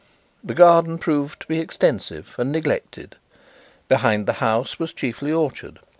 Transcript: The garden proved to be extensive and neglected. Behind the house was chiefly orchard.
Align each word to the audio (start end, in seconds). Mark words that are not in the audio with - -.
The 0.43 0.55
garden 0.55 0.97
proved 0.97 1.41
to 1.41 1.47
be 1.47 1.59
extensive 1.59 2.33
and 2.39 2.51
neglected. 2.51 3.17
Behind 3.87 4.25
the 4.25 4.33
house 4.41 4.79
was 4.79 4.93
chiefly 4.93 5.31
orchard. 5.31 5.77